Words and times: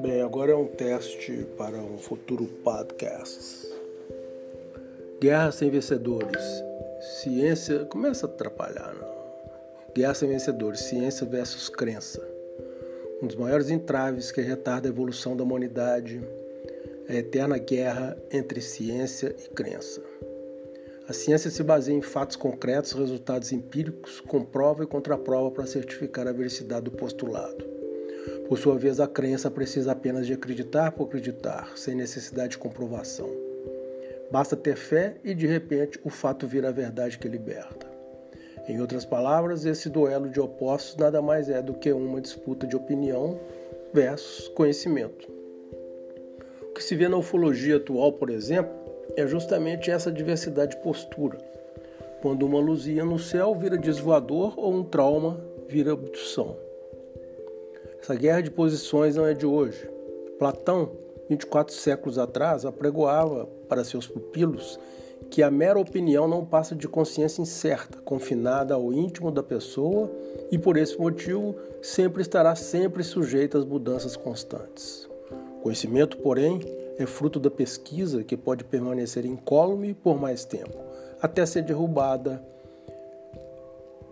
Bem, 0.00 0.22
agora 0.22 0.52
é 0.52 0.56
um 0.56 0.66
teste 0.66 1.46
para 1.56 1.76
um 1.76 1.96
futuro 1.98 2.46
podcast. 2.64 3.68
Guerra 5.20 5.52
sem 5.52 5.70
vencedores. 5.70 6.42
Ciência. 7.22 7.84
Começa 7.84 8.26
a 8.26 8.28
atrapalhar, 8.28 8.94
não? 8.94 9.14
Guerra 9.94 10.14
sem 10.14 10.28
vencedores. 10.28 10.80
Ciência 10.80 11.26
versus 11.26 11.68
crença. 11.68 12.20
Um 13.22 13.26
dos 13.26 13.36
maiores 13.36 13.70
entraves 13.70 14.32
que 14.32 14.40
retarda 14.40 14.88
a 14.88 14.90
evolução 14.90 15.36
da 15.36 15.44
humanidade 15.44 16.20
é 17.08 17.12
a 17.12 17.18
eterna 17.18 17.58
guerra 17.58 18.16
entre 18.32 18.60
ciência 18.60 19.34
e 19.38 19.48
crença. 19.50 20.09
A 21.10 21.12
ciência 21.12 21.50
se 21.50 21.64
baseia 21.64 21.96
em 21.96 22.00
fatos 22.00 22.36
concretos, 22.36 22.92
resultados 22.92 23.50
empíricos, 23.50 24.20
comprova 24.20 24.84
e 24.84 24.86
contraprova 24.86 25.50
para 25.50 25.66
certificar 25.66 26.28
a 26.28 26.32
veracidade 26.32 26.84
do 26.84 26.92
postulado. 26.92 27.64
Por 28.46 28.56
sua 28.56 28.78
vez, 28.78 29.00
a 29.00 29.08
crença 29.08 29.50
precisa 29.50 29.90
apenas 29.90 30.24
de 30.24 30.34
acreditar 30.34 30.92
por 30.92 31.08
acreditar, 31.08 31.72
sem 31.74 31.96
necessidade 31.96 32.50
de 32.50 32.58
comprovação. 32.58 33.28
Basta 34.30 34.54
ter 34.54 34.76
fé 34.76 35.16
e, 35.24 35.34
de 35.34 35.48
repente, 35.48 35.98
o 36.04 36.10
fato 36.10 36.46
vira 36.46 36.68
a 36.68 36.72
verdade 36.72 37.18
que 37.18 37.26
liberta. 37.26 37.88
Em 38.68 38.80
outras 38.80 39.04
palavras, 39.04 39.64
esse 39.64 39.90
duelo 39.90 40.30
de 40.30 40.38
opostos 40.38 40.94
nada 40.94 41.20
mais 41.20 41.48
é 41.48 41.60
do 41.60 41.74
que 41.74 41.90
uma 41.90 42.20
disputa 42.20 42.68
de 42.68 42.76
opinião 42.76 43.36
versus 43.92 44.46
conhecimento. 44.50 45.28
O 46.62 46.72
que 46.72 46.84
se 46.84 46.94
vê 46.94 47.08
na 47.08 47.16
ufologia 47.16 47.78
atual, 47.78 48.12
por 48.12 48.30
exemplo, 48.30 48.79
é 49.16 49.26
justamente 49.26 49.90
essa 49.90 50.10
diversidade 50.10 50.76
de 50.76 50.82
postura. 50.82 51.38
Quando 52.22 52.44
uma 52.44 52.58
luzinha 52.60 53.04
no 53.04 53.18
céu 53.18 53.54
vira 53.54 53.78
desvoador 53.78 54.58
ou 54.58 54.72
um 54.72 54.84
trauma 54.84 55.40
vira 55.68 55.92
abdução. 55.92 56.56
Essa 58.02 58.14
guerra 58.14 58.42
de 58.42 58.50
posições 58.50 59.16
não 59.16 59.26
é 59.26 59.34
de 59.34 59.46
hoje. 59.46 59.88
Platão, 60.38 60.90
24 61.28 61.74
séculos 61.74 62.18
atrás, 62.18 62.64
apregoava 62.64 63.46
para 63.68 63.84
seus 63.84 64.06
pupilos 64.06 64.78
que 65.30 65.42
a 65.42 65.50
mera 65.50 65.78
opinião 65.78 66.26
não 66.26 66.44
passa 66.44 66.74
de 66.74 66.88
consciência 66.88 67.40
incerta, 67.40 67.98
confinada 68.04 68.74
ao 68.74 68.92
íntimo 68.92 69.30
da 69.30 69.42
pessoa 69.42 70.10
e 70.50 70.58
por 70.58 70.76
esse 70.76 70.98
motivo 70.98 71.54
sempre 71.80 72.22
estará 72.22 72.54
sempre 72.56 73.04
sujeita 73.04 73.56
às 73.58 73.64
mudanças 73.64 74.16
constantes. 74.16 75.08
Conhecimento, 75.62 76.16
porém, 76.16 76.60
é 77.02 77.06
fruto 77.06 77.40
da 77.40 77.50
pesquisa 77.50 78.22
que 78.22 78.36
pode 78.36 78.62
permanecer 78.62 79.24
incólume 79.24 79.94
por 79.94 80.20
mais 80.20 80.44
tempo, 80.44 80.76
até 81.22 81.46
ser 81.46 81.62
derrubada 81.62 82.44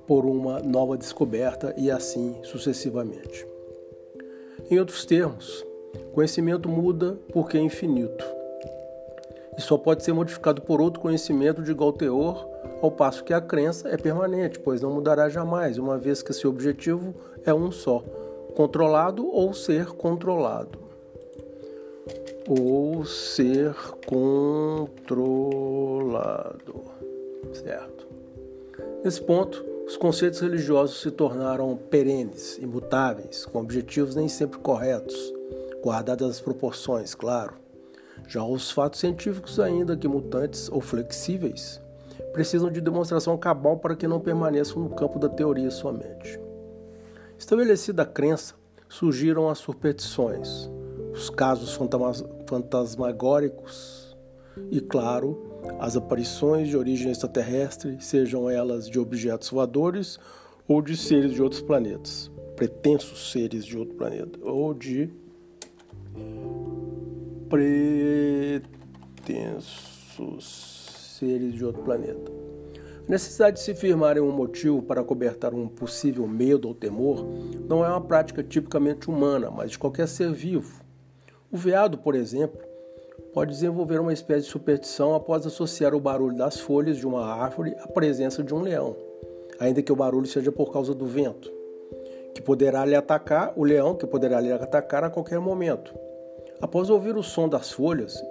por 0.06 0.24
uma 0.24 0.60
nova 0.60 0.96
descoberta 0.96 1.74
e 1.76 1.90
assim 1.90 2.36
sucessivamente. 2.42 3.46
Em 4.70 4.78
outros 4.78 5.04
termos, 5.04 5.66
conhecimento 6.14 6.66
muda 6.66 7.18
porque 7.30 7.58
é 7.58 7.60
infinito 7.60 8.24
e 9.56 9.60
só 9.60 9.76
pode 9.76 10.02
ser 10.02 10.14
modificado 10.14 10.62
por 10.62 10.80
outro 10.80 11.00
conhecimento 11.00 11.62
de 11.62 11.72
igual 11.72 11.92
teor, 11.92 12.48
ao 12.80 12.90
passo 12.90 13.22
que 13.22 13.34
a 13.34 13.40
crença 13.40 13.88
é 13.88 13.98
permanente, 13.98 14.58
pois 14.58 14.80
não 14.80 14.94
mudará 14.94 15.28
jamais, 15.28 15.76
uma 15.76 15.98
vez 15.98 16.22
que 16.22 16.32
seu 16.32 16.48
objetivo 16.48 17.12
é 17.44 17.52
um 17.52 17.70
só: 17.70 18.02
controlado 18.54 19.26
ou 19.26 19.52
ser 19.52 19.88
controlado 19.88 20.87
ou 22.48 23.04
ser 23.04 23.74
controlado. 24.06 25.08
Certo? 27.52 28.06
Nesse 29.04 29.20
ponto, 29.22 29.64
os 29.86 29.96
conceitos 29.96 30.40
religiosos 30.40 31.00
se 31.00 31.10
tornaram 31.10 31.76
perenes, 31.76 32.58
imutáveis, 32.58 33.46
com 33.46 33.58
objetivos 33.60 34.14
nem 34.14 34.28
sempre 34.28 34.58
corretos, 34.58 35.32
guardadas 35.82 36.28
as 36.30 36.40
proporções, 36.40 37.14
claro. 37.14 37.54
Já 38.26 38.44
os 38.44 38.70
fatos 38.70 39.00
científicos, 39.00 39.58
ainda 39.58 39.96
que 39.96 40.06
mutantes 40.06 40.68
ou 40.70 40.80
flexíveis, 40.80 41.80
precisam 42.32 42.70
de 42.70 42.80
demonstração 42.80 43.38
cabal 43.38 43.78
para 43.78 43.96
que 43.96 44.06
não 44.06 44.20
permaneçam 44.20 44.82
no 44.82 44.90
campo 44.90 45.18
da 45.18 45.28
teoria 45.28 45.70
somente. 45.70 46.38
Estabelecida 47.38 48.02
a 48.02 48.06
crença, 48.06 48.54
surgiram 48.88 49.48
as 49.48 49.58
superstições, 49.58 50.70
os 51.18 51.28
casos 51.28 51.76
fantasmagóricos 52.46 54.16
e, 54.70 54.80
claro, 54.80 55.36
as 55.80 55.96
aparições 55.96 56.68
de 56.68 56.76
origem 56.76 57.10
extraterrestre, 57.10 57.96
sejam 58.00 58.48
elas 58.48 58.88
de 58.88 59.00
objetos 59.00 59.50
voadores 59.50 60.18
ou 60.68 60.80
de 60.80 60.96
seres 60.96 61.32
de 61.32 61.42
outros 61.42 61.60
planetas, 61.60 62.30
pretensos 62.54 63.32
seres 63.32 63.64
de 63.64 63.76
outro 63.76 63.96
planeta, 63.96 64.38
ou 64.42 64.72
de 64.72 65.10
pretensos 67.48 68.68
seres 71.18 71.52
de 71.52 71.64
outro 71.64 71.82
planeta. 71.82 72.30
A 73.06 73.10
necessidade 73.10 73.56
de 73.56 73.62
se 73.62 73.74
firmar 73.74 74.16
em 74.16 74.20
um 74.20 74.30
motivo 74.30 74.82
para 74.82 75.02
cobertar 75.02 75.52
um 75.52 75.66
possível 75.66 76.28
medo 76.28 76.68
ou 76.68 76.74
temor 76.74 77.26
não 77.68 77.84
é 77.84 77.88
uma 77.88 78.00
prática 78.00 78.40
tipicamente 78.42 79.10
humana, 79.10 79.50
mas 79.50 79.72
de 79.72 79.78
qualquer 79.78 80.06
ser 80.06 80.30
vivo 80.32 80.86
o 81.50 81.56
veado, 81.56 81.98
por 81.98 82.14
exemplo, 82.14 82.60
pode 83.32 83.52
desenvolver 83.52 84.00
uma 84.00 84.12
espécie 84.12 84.46
de 84.46 84.50
superstição 84.50 85.14
após 85.14 85.46
associar 85.46 85.94
o 85.94 86.00
barulho 86.00 86.36
das 86.36 86.60
folhas 86.60 86.96
de 86.96 87.06
uma 87.06 87.24
árvore 87.24 87.74
à 87.80 87.88
presença 87.88 88.42
de 88.42 88.54
um 88.54 88.60
leão, 88.60 88.96
ainda 89.58 89.82
que 89.82 89.92
o 89.92 89.96
barulho 89.96 90.26
seja 90.26 90.52
por 90.52 90.72
causa 90.72 90.94
do 90.94 91.06
vento, 91.06 91.50
que 92.34 92.42
poderá 92.42 92.84
lhe 92.84 92.94
atacar, 92.94 93.52
o 93.56 93.64
leão 93.64 93.94
que 93.94 94.06
poderá 94.06 94.40
lhe 94.40 94.52
atacar 94.52 95.04
a 95.04 95.10
qualquer 95.10 95.40
momento. 95.40 95.94
Após 96.60 96.90
ouvir 96.90 97.16
o 97.16 97.22
som 97.22 97.48
das 97.48 97.72
folhas 97.72 98.22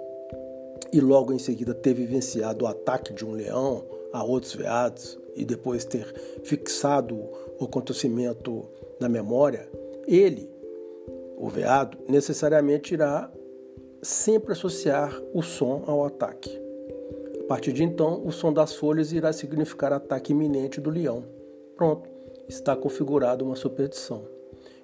e 0.92 1.00
logo 1.00 1.32
em 1.32 1.38
seguida 1.38 1.74
ter 1.74 1.94
vivenciado 1.94 2.64
o 2.64 2.68
ataque 2.68 3.12
de 3.12 3.24
um 3.24 3.32
leão 3.32 3.84
a 4.12 4.22
outros 4.22 4.54
veados 4.54 5.18
e 5.34 5.44
depois 5.44 5.84
ter 5.84 6.04
fixado 6.44 7.16
o 7.58 7.64
acontecimento 7.64 8.66
na 9.00 9.08
memória, 9.08 9.68
ele 10.06 10.57
o 11.38 11.48
veado 11.48 11.96
necessariamente 12.08 12.94
irá 12.94 13.30
sempre 14.02 14.52
associar 14.52 15.16
o 15.32 15.40
som 15.40 15.84
ao 15.86 16.04
ataque. 16.04 16.50
A 17.40 17.44
partir 17.44 17.72
de 17.72 17.84
então, 17.84 18.26
o 18.26 18.32
som 18.32 18.52
das 18.52 18.74
folhas 18.74 19.12
irá 19.12 19.32
significar 19.32 19.92
ataque 19.92 20.32
iminente 20.32 20.80
do 20.80 20.90
leão. 20.90 21.24
Pronto, 21.76 22.08
está 22.48 22.74
configurada 22.74 23.44
uma 23.44 23.54
superstição. 23.54 24.22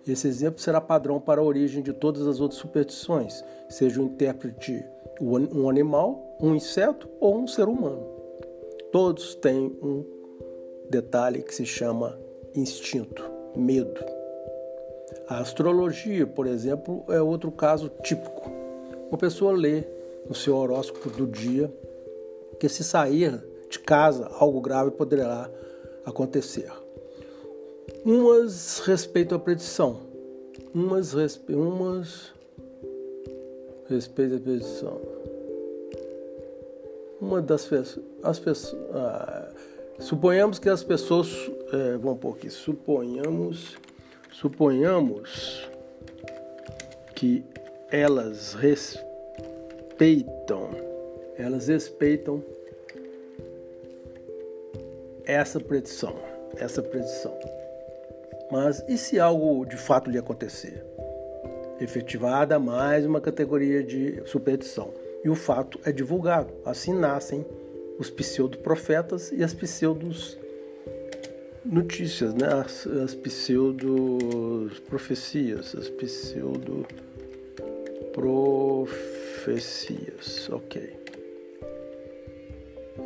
Esse 0.07 0.29
exemplo 0.29 0.61
será 0.61 0.81
padrão 0.81 1.21
para 1.21 1.41
a 1.41 1.45
origem 1.45 1.83
de 1.83 1.93
todas 1.93 2.27
as 2.27 2.41
outras 2.41 2.61
superstições, 2.61 3.43
seja 3.69 4.01
o 4.01 4.05
intérprete 4.05 4.85
um 5.21 5.69
animal, 5.69 6.37
um 6.41 6.55
inseto 6.55 7.09
ou 7.21 7.37
um 7.37 7.47
ser 7.47 7.69
humano. 7.69 8.05
Todos 8.93 9.35
têm 9.35 9.77
um 9.83 10.05
detalhe 10.91 11.43
que 11.43 11.55
se 11.55 11.65
chama 11.65 12.19
instinto, 12.55 13.23
medo. 13.57 14.24
A 15.27 15.39
astrologia, 15.39 16.27
por 16.27 16.47
exemplo, 16.47 17.05
é 17.09 17.21
outro 17.21 17.51
caso 17.51 17.91
típico. 18.03 18.51
Uma 19.09 19.17
pessoa 19.17 19.53
lê 19.53 19.85
no 20.29 20.35
seu 20.35 20.57
horóscopo 20.57 21.09
do 21.11 21.27
dia 21.27 21.73
que 22.59 22.69
se 22.69 22.85
sair 22.85 23.43
de 23.71 23.79
casa 23.79 24.31
algo 24.39 24.61
grave 24.61 24.91
poderá 24.91 25.51
acontecer. 26.05 26.71
Umas 28.05 28.81
respeitam 28.81 29.37
a 29.39 29.41
predição, 29.41 30.01
umas, 30.75 31.13
respe... 31.15 31.55
umas 31.55 32.33
respeitam 33.89 34.37
a 34.37 34.41
predição. 34.41 35.01
Uma 37.21 37.41
das 37.41 37.67
as 38.23 38.39
pessoas, 38.39 38.83
ah, 38.93 39.49
suponhamos 39.99 40.59
que 40.59 40.69
as 40.69 40.85
pessoas, 40.85 41.29
é, 41.73 41.97
vamos 41.97 42.19
pôr 42.19 42.35
aqui, 42.35 42.51
suponhamos 42.51 43.77
Suponhamos 44.35 45.71
que 47.15 47.45
elas 47.89 48.53
respeitam, 48.55 48.91
elas 51.39 51.69
respeitam 51.69 52.43
essa 55.25 55.61
predição, 55.61 56.17
essa 56.57 56.83
predição. 56.83 57.33
Mas 58.51 58.85
e 58.89 58.99
se 58.99 59.21
algo 59.21 59.65
de 59.65 59.77
fato 59.77 60.11
lhe 60.11 60.19
acontecer? 60.19 60.85
Efetivada 61.81 62.59
mais 62.59 63.07
uma 63.07 63.21
categoria 63.21 63.85
de 63.85 64.21
superstição. 64.27 64.93
E 65.23 65.29
o 65.31 65.37
fato 65.37 65.79
é 65.85 65.93
divulgado. 65.93 66.53
Assim 66.65 66.93
nascem 66.93 67.47
os 68.01 68.11
pseudo-profetas 68.11 69.31
e 69.31 69.45
as 69.45 69.55
pseudos 69.55 70.37
notícias, 71.65 72.35
né? 72.35 72.47
As, 72.47 72.87
as 72.87 73.15
pseudo 73.15 74.71
profecias, 74.87 75.75
as 75.75 75.89
pseudo 75.89 76.87
profecias, 78.13 79.79
ok. 80.51 81.03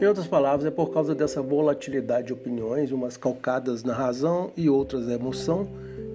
Em 0.00 0.06
outras 0.06 0.26
palavras, 0.26 0.66
é 0.66 0.70
por 0.70 0.92
causa 0.92 1.14
dessa 1.14 1.40
volatilidade 1.42 2.28
de 2.28 2.32
opiniões, 2.32 2.92
umas 2.92 3.16
calcadas 3.16 3.82
na 3.82 3.94
razão 3.94 4.52
e 4.56 4.68
outras 4.68 5.06
na 5.06 5.14
emoção, 5.14 5.66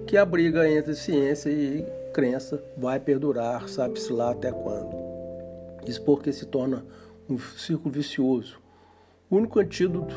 que 0.06 0.16
a 0.16 0.24
briga 0.24 0.70
entre 0.70 0.94
ciência 0.94 1.50
e 1.50 1.84
crença 2.12 2.62
vai 2.76 3.00
perdurar, 3.00 3.68
sabe-se 3.68 4.12
lá 4.12 4.30
até 4.30 4.52
quando. 4.52 4.94
Isso 5.86 6.00
porque 6.02 6.32
se 6.32 6.46
torna 6.46 6.84
um 7.28 7.36
círculo 7.38 7.90
vicioso. 7.92 8.58
O 9.28 9.36
único 9.36 9.58
antídoto 9.58 10.14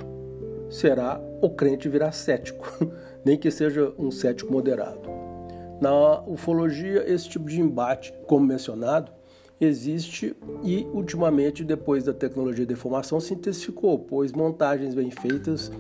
será 0.70 1.22
o 1.42 1.50
crente 1.50 1.90
virar 1.90 2.12
cético, 2.12 2.68
nem 3.24 3.38
que 3.38 3.50
seja 3.52 3.94
um 3.98 4.12
cético 4.12 4.52
moderado. 4.52 5.10
Na 5.80 6.22
ufologia, 6.22 7.04
esse 7.12 7.30
tipo 7.30 7.46
de 7.46 7.62
embate, 7.62 8.14
como 8.26 8.46
mencionado, 8.46 9.12
existe 9.60 10.36
e, 10.64 10.88
ultimamente, 10.94 11.64
depois 11.64 12.04
da 12.04 12.14
tecnologia 12.14 12.66
de 12.66 12.74
informação, 12.74 13.20
se 13.20 13.34
intensificou, 13.34 14.00
pois 14.00 14.32
montagens 14.32 14.96
bem 14.96 15.12
feitas, 15.12 15.72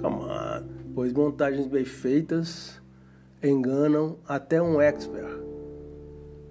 come 0.00 0.16
on, 0.16 0.64
pois 0.94 1.12
montagens 1.12 1.66
bem 1.66 1.84
feitas 1.84 2.80
enganam 3.42 4.16
até 4.26 4.60
um 4.60 4.80
expert. 4.80 5.38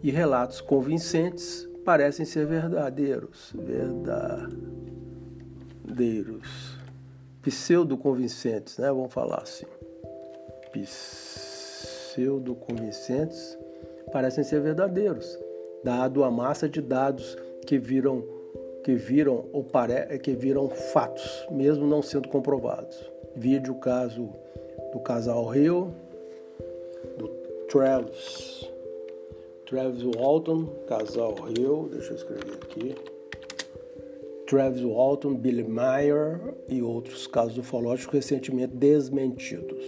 E 0.02 0.12
relatos 0.12 0.62
convincentes 0.62 1.68
parecem 1.84 2.26
ser 2.26 2.46
verdadeiros, 2.46 3.54
verdadeiros, 3.56 4.68
pseudo-convincentes, 7.50 8.78
né? 8.78 8.88
Vamos 8.88 9.14
falar 9.14 9.42
assim. 9.42 9.66
Pseudo-convincentes 10.74 13.58
parecem 14.12 14.44
ser 14.44 14.60
verdadeiros 14.62 15.38
dado 15.84 16.24
a 16.24 16.32
massa 16.32 16.68
de 16.68 16.82
dados 16.82 17.38
que 17.66 17.78
viram 17.78 18.24
que 18.84 18.96
viram 18.96 19.46
ou 19.52 19.64
pare, 19.66 20.18
que 20.20 20.34
viram 20.34 20.70
fatos, 20.70 21.46
mesmo 21.52 21.86
não 21.86 22.02
sendo 22.02 22.30
comprovados. 22.30 22.98
Vídeo 23.36 23.74
o 23.74 23.80
caso 23.80 24.30
do 24.94 25.00
casal 25.02 25.54
Hill, 25.54 25.94
do 27.18 27.28
Travis, 27.70 28.66
Travis 29.66 30.04
Walton, 30.04 30.68
casal 30.88 31.36
Hill, 31.50 31.90
deixa 31.92 32.12
eu 32.12 32.16
escrever 32.16 32.60
aqui. 32.64 33.17
Travis 34.48 34.82
Walton, 34.82 35.36
Billy 35.36 35.64
Meyer 35.64 36.40
e 36.70 36.82
outros 36.82 37.28
casos 37.28 37.58
ufológicos 37.58 38.16
recentemente 38.16 38.74
desmentidos. 38.76 39.84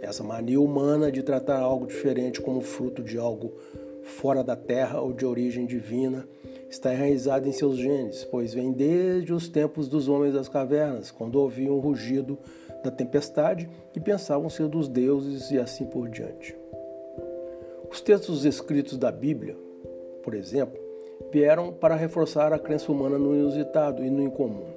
Essa 0.00 0.22
mania 0.22 0.60
humana 0.60 1.10
de 1.10 1.22
tratar 1.22 1.58
algo 1.58 1.86
diferente 1.86 2.40
como 2.40 2.60
fruto 2.60 3.02
de 3.02 3.18
algo 3.18 3.54
fora 4.04 4.44
da 4.44 4.54
terra 4.54 5.00
ou 5.00 5.12
de 5.12 5.26
origem 5.26 5.66
divina, 5.66 6.28
está 6.70 6.92
enraizado 6.92 7.48
em 7.48 7.52
seus 7.52 7.76
genes, 7.76 8.24
pois 8.24 8.54
vem 8.54 8.70
desde 8.70 9.32
os 9.32 9.48
tempos 9.48 9.88
dos 9.88 10.08
homens 10.08 10.34
das 10.34 10.48
cavernas, 10.48 11.10
quando 11.10 11.36
ouviam 11.36 11.74
o 11.74 11.80
rugido 11.80 12.38
da 12.84 12.90
tempestade 12.90 13.68
e 13.94 14.00
pensavam 14.00 14.50
ser 14.50 14.68
dos 14.68 14.88
deuses 14.88 15.50
e 15.50 15.58
assim 15.58 15.86
por 15.86 16.08
diante. 16.08 16.54
Os 17.90 18.00
textos 18.00 18.44
escritos 18.44 18.98
da 18.98 19.10
Bíblia, 19.10 19.56
por 20.22 20.34
exemplo, 20.34 20.83
vieram 21.34 21.72
para 21.72 21.96
reforçar 21.96 22.52
a 22.52 22.60
crença 22.60 22.92
humana 22.92 23.18
no 23.18 23.34
inusitado 23.34 24.04
e 24.04 24.08
no 24.08 24.22
incomum. 24.22 24.68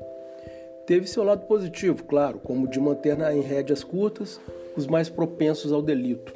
Teve 0.88 1.06
seu 1.06 1.24
lado 1.24 1.45
positivo, 1.45 2.04
claro, 2.04 2.39
como 2.39 2.68
de 2.68 2.80
manter 2.80 3.15
em 3.31 3.42
rédeas 3.42 3.83
curtas 3.83 4.42
os 4.75 4.88
mais 4.88 5.07
propensos 5.07 5.71
ao 5.71 5.83
delito, 5.83 6.33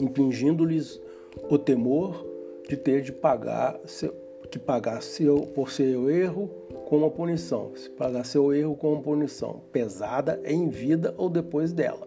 impingindo-lhes 0.00 1.00
o 1.48 1.56
temor 1.56 2.26
de 2.68 2.76
ter 2.76 3.00
de 3.00 3.12
pagar 3.12 3.78
seu, 3.84 4.12
de 4.50 4.58
pagar 4.58 5.02
seu, 5.02 5.42
por 5.54 5.70
seu 5.70 6.10
erro 6.10 6.50
com 6.88 6.96
uma 6.96 7.10
punição, 7.10 7.70
se 7.76 7.88
pagar 7.90 8.24
seu 8.24 8.52
erro 8.52 8.74
com 8.74 8.92
uma 8.92 9.02
punição 9.02 9.60
pesada 9.70 10.40
em 10.44 10.68
vida 10.68 11.14
ou 11.16 11.30
depois 11.30 11.72
dela. 11.72 12.04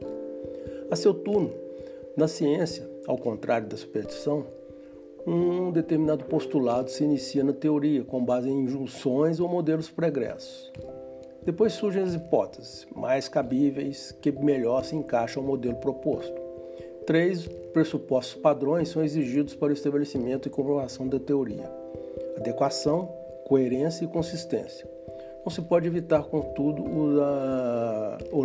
A 0.89 0.97
seu 0.97 1.13
turno, 1.13 1.53
na 2.17 2.27
ciência, 2.27 2.85
ao 3.07 3.17
contrário 3.17 3.69
da 3.69 3.77
superstição, 3.77 4.45
um 5.25 5.71
determinado 5.71 6.25
postulado 6.25 6.89
se 6.89 7.03
inicia 7.03 7.43
na 7.43 7.53
teoria 7.53 8.03
com 8.03 8.23
base 8.23 8.49
em 8.49 8.63
injunções 8.63 9.39
ou 9.39 9.47
modelos 9.47 9.89
pregressos. 9.89 10.71
Depois 11.43 11.73
surgem 11.73 12.03
as 12.03 12.13
hipóteses 12.13 12.85
mais 12.95 13.27
cabíveis 13.27 14.11
que 14.21 14.31
melhor 14.31 14.83
se 14.83 14.95
encaixam 14.95 15.41
ao 15.41 15.47
modelo 15.47 15.75
proposto. 15.75 16.39
Três 17.05 17.47
pressupostos 17.73 18.39
padrões 18.39 18.89
são 18.89 19.03
exigidos 19.03 19.55
para 19.55 19.69
o 19.69 19.73
estabelecimento 19.73 20.47
e 20.47 20.51
comprovação 20.51 21.07
da 21.07 21.19
teoria: 21.19 21.69
adequação, 22.37 23.09
coerência 23.45 24.05
e 24.05 24.07
consistência. 24.07 24.87
Não 25.43 25.51
se 25.51 25.61
pode 25.63 25.87
evitar, 25.87 26.23
contudo, 26.23 26.83
o, 26.83 27.17
o, 28.31 28.43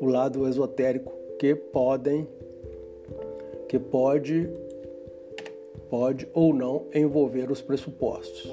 o 0.00 0.06
lado 0.06 0.48
esotérico 0.48 1.12
que 1.38 1.54
podem 1.54 2.26
que 3.68 3.78
pode 3.78 4.48
pode 5.88 6.28
ou 6.32 6.54
não 6.54 6.86
envolver 6.94 7.50
os 7.50 7.60
pressupostos. 7.60 8.52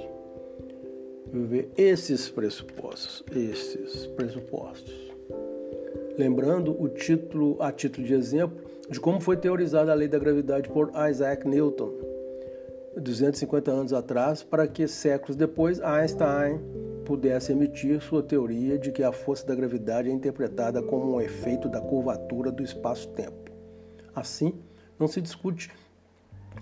Envolver 1.34 1.70
esses 1.78 2.30
pressupostos, 2.30 3.24
esses 3.36 4.08
pressupostos. 4.08 4.94
Lembrando 6.18 6.76
o 6.80 6.90
título 6.90 7.58
a 7.62 7.72
título 7.72 8.06
de 8.06 8.14
exemplo 8.14 8.72
de 8.90 9.00
como 9.00 9.22
foi 9.22 9.38
teorizada 9.38 9.92
a 9.92 9.96
lei 9.96 10.08
da 10.08 10.20
gravidade 10.20 10.70
por 10.70 10.92
Isaac 11.10 11.48
Newton, 11.48 11.94
250 12.98 13.72
anos 13.72 13.94
atrás, 13.94 14.44
para 14.44 14.68
que 14.68 14.88
séculos 14.88 15.38
depois 15.38 15.80
Einstein 15.80 16.60
pudesse 17.06 17.54
emitir 17.54 18.02
sua 18.02 18.22
teoria 18.22 18.78
de 18.78 18.92
que 18.92 19.04
a 19.04 19.12
força 19.12 19.46
da 19.46 19.56
gravidade 19.56 20.10
é 20.10 20.12
interpretada 20.12 20.82
como 20.82 21.16
um 21.16 21.22
efeito 21.22 21.70
da 21.70 21.80
curvatura 21.80 22.52
do 22.52 22.64
espaço-tempo. 22.64 23.52
Assim, 24.14 24.54
não 25.00 25.08
se 25.08 25.22
discute 25.22 25.72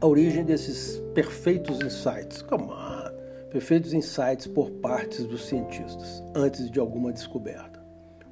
a 0.02 0.08
origem 0.08 0.46
desses 0.46 0.98
perfeitos 1.14 1.82
insights, 1.82 2.42
come 2.42 2.64
on, 2.64 3.50
perfeitos 3.50 3.94
insights 3.94 4.48
por 4.48 4.72
partes 4.72 5.26
dos 5.26 5.46
cientistas, 5.46 6.24
antes 6.34 6.72
de 6.72 6.80
alguma 6.80 7.12
descoberta. 7.12 7.84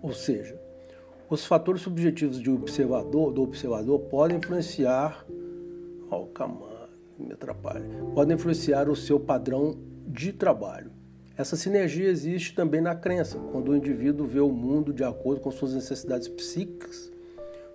Ou 0.01 0.13
seja, 0.13 0.57
os 1.29 1.45
fatores 1.45 1.81
subjetivos 1.81 2.39
de 2.39 2.49
observador, 2.49 3.33
do 3.33 3.41
observador 3.41 3.99
podem 4.01 4.37
influenciar. 4.37 5.25
Oh, 6.09 6.27
calma, 6.27 6.89
me 7.19 7.33
atrapalha. 7.33 7.83
Podem 8.15 8.35
influenciar 8.35 8.87
o 8.87 8.95
seu 8.95 9.19
padrão 9.19 9.77
de 10.07 10.31
trabalho. 10.31 10.91
Essa 11.35 11.57
sinergia 11.57 12.07
existe 12.07 12.55
também 12.55 12.79
na 12.79 12.95
crença, 12.95 13.37
quando 13.51 13.69
o 13.69 13.75
indivíduo 13.75 14.25
vê 14.25 14.39
o 14.39 14.51
mundo 14.51 14.93
de 14.93 15.03
acordo 15.03 15.41
com 15.41 15.51
suas 15.51 15.73
necessidades 15.73 16.29
psíquicas, 16.29 17.11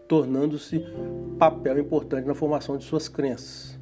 tornando-se 0.08 0.82
papel 1.38 1.78
importante 1.78 2.26
na 2.26 2.34
formação 2.34 2.78
de 2.78 2.84
suas 2.84 3.06
crenças 3.06 3.81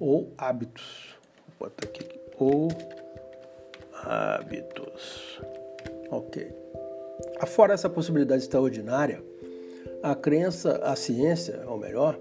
ou 0.00 0.32
hábitos. 0.36 1.16
Vou 1.58 1.68
botar 1.68 1.86
aqui. 1.86 2.20
Ou 2.38 2.68
hábitos. 4.02 5.40
Ok. 6.10 6.52
Afora 7.38 7.74
essa 7.74 7.88
possibilidade 7.88 8.42
extraordinária, 8.42 9.22
a 10.02 10.14
crença, 10.14 10.80
a 10.82 10.96
ciência, 10.96 11.62
ou 11.66 11.78
melhor, 11.78 12.18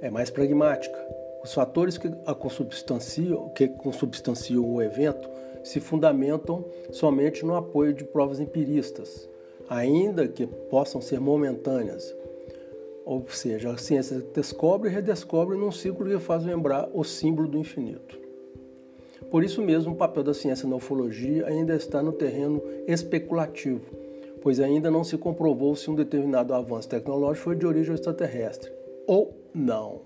é 0.00 0.08
mais 0.08 0.30
pragmática. 0.30 0.96
Os 1.42 1.52
fatores 1.52 1.98
que 1.98 2.08
a 2.26 2.34
consubstanciam, 2.34 3.48
que 3.50 3.68
consubstanciam 3.68 4.64
o 4.64 4.80
evento 4.80 5.28
se 5.64 5.80
fundamentam 5.80 6.64
somente 6.92 7.44
no 7.44 7.56
apoio 7.56 7.92
de 7.92 8.04
provas 8.04 8.40
empiristas, 8.40 9.28
ainda 9.68 10.26
que 10.28 10.46
possam 10.46 11.00
ser 11.00 11.20
momentâneas. 11.20 12.14
Ou 13.08 13.24
seja, 13.28 13.70
a 13.70 13.78
ciência 13.78 14.20
descobre 14.34 14.90
e 14.90 14.92
redescobre 14.92 15.56
num 15.56 15.72
ciclo 15.72 16.06
que 16.06 16.18
faz 16.18 16.44
lembrar 16.44 16.90
o 16.92 17.02
símbolo 17.02 17.48
do 17.48 17.58
infinito. 17.58 18.18
Por 19.30 19.42
isso 19.42 19.62
mesmo, 19.62 19.92
o 19.92 19.96
papel 19.96 20.22
da 20.22 20.34
ciência 20.34 20.68
na 20.68 20.76
ufologia 20.76 21.46
ainda 21.46 21.74
está 21.74 22.02
no 22.02 22.12
terreno 22.12 22.62
especulativo 22.86 24.08
pois 24.40 24.60
ainda 24.60 24.90
não 24.90 25.04
se 25.04 25.16
comprovou 25.18 25.74
se 25.74 25.90
um 25.90 25.94
determinado 25.94 26.54
avanço 26.54 26.88
tecnológico 26.88 27.44
foi 27.44 27.56
de 27.56 27.66
origem 27.66 27.94
extraterrestre. 27.94 28.72
Ou 29.06 29.34
não. 29.54 30.00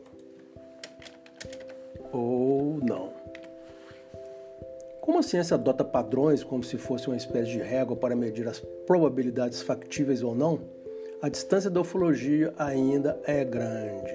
Ou 2.13 2.79
não. 2.83 3.13
Como 5.01 5.19
a 5.19 5.23
ciência 5.23 5.55
adota 5.55 5.85
padrões 5.85 6.45
como 6.45 6.63
se 6.63 6.79
fosse 6.79 7.09
uma 7.09 7.17
espécie 7.17 7.51
de 7.51 7.59
régua 7.59 7.97
para 7.97 8.15
medir 8.15 8.47
as 8.47 8.61
probabilidades 8.87 9.61
factíveis 9.61 10.23
ou 10.23 10.35
não, 10.35 10.61
a 11.23 11.29
distância 11.29 11.71
da 11.71 11.81
ufologia 11.81 12.53
ainda 12.59 13.17
é 13.25 13.45
grande. 13.45 14.13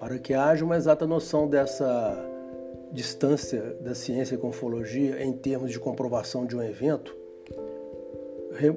Para 0.00 0.18
que 0.18 0.32
haja 0.32 0.64
uma 0.64 0.76
exata 0.76 1.06
noção 1.06 1.46
dessa 1.46 2.16
distância 2.90 3.76
da 3.82 3.94
ciência 3.94 4.38
com 4.38 4.48
ufologia 4.48 5.22
em 5.22 5.34
termos 5.34 5.70
de 5.70 5.78
comprovação 5.78 6.46
de 6.46 6.56
um 6.56 6.62
evento, 6.62 7.14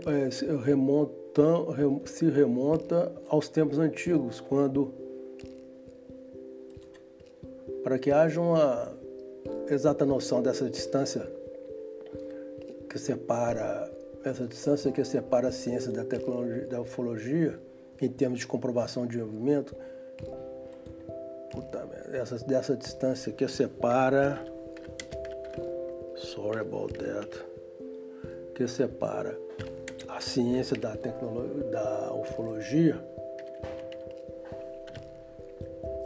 é, 0.06 0.30
se 2.06 2.30
remonta 2.30 3.12
aos 3.30 3.48
tempos 3.48 3.80
antigos, 3.80 4.42
quando 4.42 4.94
para 7.82 7.98
que 7.98 8.12
haja 8.12 8.42
uma 8.42 8.92
exata 9.70 10.06
noção 10.06 10.42
dessa 10.42 10.70
distância 10.70 11.26
que 12.90 13.00
separa 13.00 13.91
essa 14.24 14.46
distância 14.46 14.92
que 14.92 15.04
separa 15.04 15.48
a 15.48 15.52
ciência 15.52 15.92
da 15.92 16.04
tecnologia, 16.04 16.68
da 16.68 16.82
ufologia, 16.82 17.60
em 18.00 18.10
termos 18.10 18.40
de 18.40 18.48
comprovação 18.48 19.06
de 19.06 19.18
movimento, 19.18 19.76
puta 21.52 21.86
merda, 21.86 22.18
essa, 22.18 22.38
dessa 22.40 22.76
distância 22.76 23.32
que 23.32 23.48
separa, 23.48 24.44
sorry 26.16 26.60
about 26.60 26.94
that, 26.94 27.46
que 28.56 28.68
separa 28.68 29.38
a 30.08 30.20
ciência 30.22 30.78
da 30.78 30.96
tecnologia, 30.96 31.64
da 31.66 32.14
ufologia, 32.14 33.12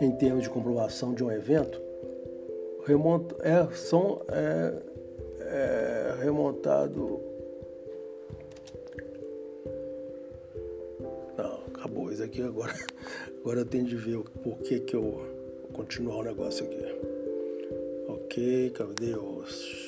em 0.02 0.12
termos 0.12 0.44
de 0.44 0.50
comprovação 0.50 1.14
de 1.14 1.24
um 1.24 1.32
evento, 1.32 1.82
remonta, 2.86 3.36
é, 3.42 3.68
são 3.76 4.22
é, 4.30 4.74
é, 5.42 6.16
remontado. 6.22 7.35
Isso 12.12 12.24
aqui 12.24 12.42
agora. 12.42 12.74
Agora 13.42 13.60
eu 13.60 13.66
tenho 13.66 13.86
de 13.86 13.96
ver 13.96 14.16
o 14.16 14.24
porquê 14.24 14.80
que 14.80 14.96
eu 14.96 15.68
continuar 15.72 16.18
o 16.18 16.24
negócio 16.24 16.66
aqui. 16.66 16.78
Ok, 18.08 18.72
cadê 18.72 19.16
os 19.16 19.85